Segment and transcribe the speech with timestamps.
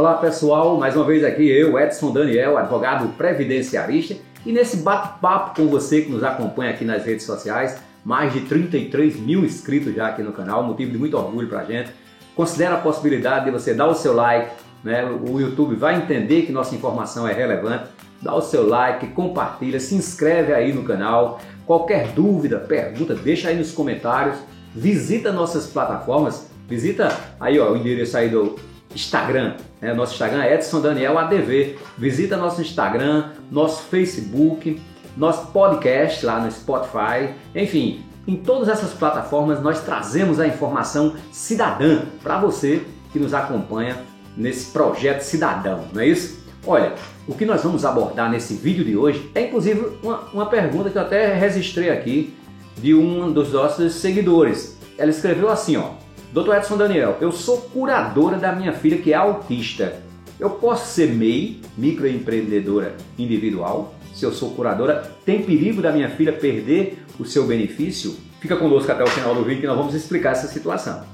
[0.00, 5.68] Olá pessoal, mais uma vez aqui eu, Edson Daniel, advogado previdenciarista, e nesse bate-papo com
[5.68, 10.22] você que nos acompanha aqui nas redes sociais, mais de 33 mil inscritos já aqui
[10.22, 11.90] no canal, motivo de muito orgulho pra gente.
[12.34, 14.50] Considera a possibilidade de você dar o seu like,
[14.82, 15.04] né?
[15.04, 17.90] o YouTube vai entender que nossa informação é relevante.
[18.22, 21.42] Dá o seu like, compartilha, se inscreve aí no canal.
[21.66, 24.38] Qualquer dúvida, pergunta, deixa aí nos comentários.
[24.74, 29.54] Visita nossas plataformas, visita aí ó, o endereço aí do Instagram.
[29.80, 29.92] Né?
[29.94, 31.78] Nosso Instagram é Edson Daniel ADV.
[31.96, 34.80] Visita nosso Instagram, nosso Facebook,
[35.16, 37.34] nosso podcast lá no Spotify.
[37.54, 42.82] Enfim, em todas essas plataformas nós trazemos a informação cidadã para você
[43.12, 43.96] que nos acompanha
[44.36, 46.40] nesse projeto cidadão, não é isso?
[46.66, 46.94] Olha,
[47.26, 50.98] o que nós vamos abordar nesse vídeo de hoje é inclusive uma, uma pergunta que
[50.98, 52.34] eu até registrei aqui
[52.76, 54.78] de um dos nossos seguidores.
[54.98, 55.92] Ela escreveu assim, ó:
[56.32, 60.00] Doutor Edson Daniel, eu sou curadora da minha filha que é autista.
[60.38, 63.92] Eu posso ser MEI, microempreendedora individual?
[64.14, 68.16] Se eu sou curadora, tem perigo da minha filha perder o seu benefício?
[68.38, 71.04] Fica conosco até o final do vídeo que nós vamos explicar essa situação.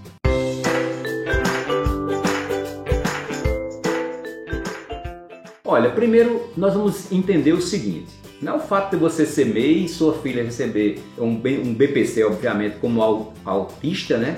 [5.64, 8.12] Olha, primeiro nós vamos entender o seguinte.
[8.42, 12.22] Não é o fato de você ser MEI e sua filha receber um, um BPC,
[12.22, 14.36] obviamente, como autista, né?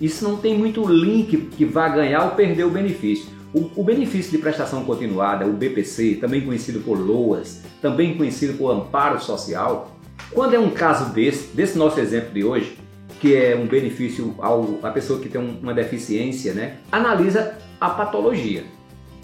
[0.00, 3.36] Isso não tem muito link que vá ganhar ou perder o benefício.
[3.74, 9.18] O, benefício de prestação continuada, o BPC, também conhecido por LOAS, também conhecido por amparo
[9.18, 9.96] social,
[10.30, 12.76] quando é um caso desse, desse nosso exemplo de hoje,
[13.18, 16.76] que é um benefício ao, à pessoa que tem uma deficiência, né?
[16.92, 18.64] Analisa a patologia,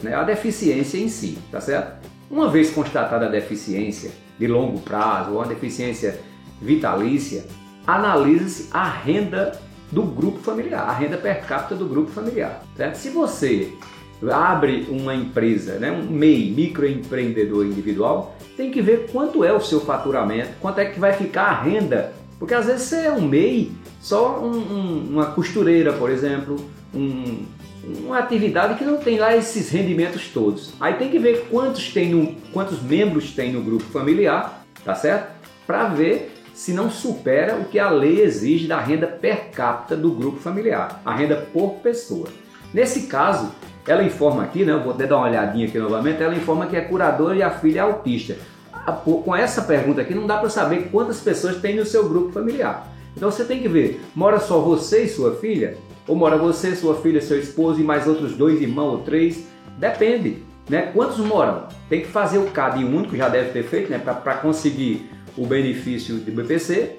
[0.03, 0.15] né?
[0.15, 2.09] a deficiência em si, tá certo?
[2.31, 6.19] Uma vez constatada a deficiência de longo prazo ou uma deficiência
[6.61, 7.45] vitalícia,
[7.87, 9.61] analisa-se a renda
[9.93, 12.65] do grupo familiar, a renda per capita do grupo familiar.
[12.77, 12.97] Certo?
[12.97, 13.73] Se você
[14.33, 19.81] abre uma empresa, né, um MEI, microempreendedor individual, tem que ver quanto é o seu
[19.81, 22.13] faturamento, quanto é que vai ficar a renda.
[22.39, 26.57] Porque às vezes você é um MEI, só um, um, uma costureira, por exemplo,
[26.95, 27.45] um,
[28.05, 30.73] uma atividade que não tem lá esses rendimentos todos.
[30.81, 35.33] Aí tem que ver quantos, tem no, quantos membros tem no grupo familiar, tá certo?
[35.67, 40.11] Para ver se não supera o que a lei exige da renda per capita do
[40.11, 42.29] grupo familiar, a renda por pessoa.
[42.73, 43.51] Nesse caso,
[43.87, 46.81] ela informa aqui, né, vou até dar uma olhadinha aqui novamente, ela informa que é
[46.81, 48.37] curadora e a filha é autista.
[49.05, 52.89] Com essa pergunta aqui não dá para saber quantas pessoas tem no seu grupo familiar.
[53.17, 55.77] Então você tem que ver, mora só você e sua filha?
[56.09, 59.47] Ou mora você, sua filha, seu esposo e mais outros dois irmãos ou três?
[59.79, 60.91] Depende, né?
[60.93, 61.69] Quantos moram?
[61.89, 63.99] Tem que fazer o CAD único, já deve ter feito, né?
[63.99, 66.97] Para conseguir o benefício do BPC,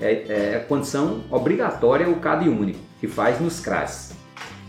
[0.00, 4.14] é, é condição obrigatória o CAD único, que faz nos CRAS.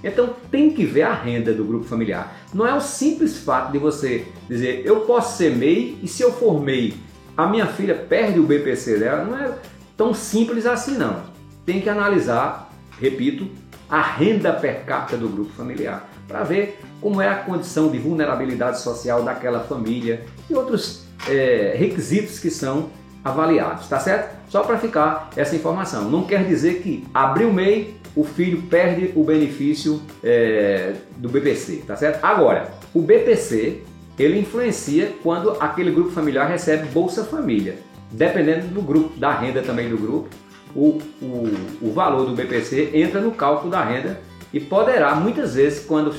[0.03, 2.38] Então tem que ver a renda do grupo familiar.
[2.54, 6.31] Não é o simples fato de você dizer eu posso ser MEI e se eu
[6.31, 6.94] for MEI,
[7.36, 9.25] a minha filha perde o BPC dela.
[9.25, 9.54] Não é
[9.98, 11.24] tão simples assim não.
[11.66, 13.50] Tem que analisar, repito,
[13.90, 18.81] a renda per capita do grupo familiar para ver como é a condição de vulnerabilidade
[18.81, 22.90] social daquela família e outros é, requisitos que são
[23.25, 24.36] avaliados, tá certo?
[24.50, 26.12] Só para ficar essa informação.
[26.12, 31.84] Não quer dizer que abrir o MEI, o filho perde o benefício é, do BPC,
[31.88, 32.24] tá certo?
[32.24, 33.81] Agora, o BPC
[34.18, 37.78] ele influencia quando aquele grupo familiar recebe Bolsa Família.
[38.12, 40.30] Dependendo do grupo, da renda também do grupo,
[40.75, 44.22] o, o, o valor do BPC entra no cálculo da renda
[44.53, 46.16] e poderá, muitas vezes, quando,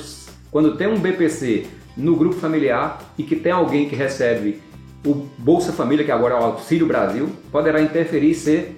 [0.51, 4.61] quando tem um BPC no grupo familiar e que tem alguém que recebe
[5.07, 8.77] o Bolsa Família, que agora é o Auxílio Brasil, poderá interferir e ser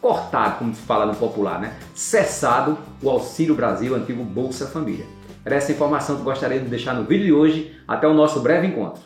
[0.00, 1.74] cortado, como se fala no popular, né?
[1.94, 5.06] Cessado o Auxílio Brasil, antigo Bolsa Família.
[5.44, 7.72] Era essa informação que gostaria de deixar no vídeo de hoje.
[7.86, 9.00] Até o nosso breve encontro.